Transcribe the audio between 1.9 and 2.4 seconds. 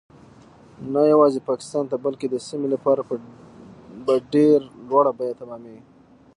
ته بلکې د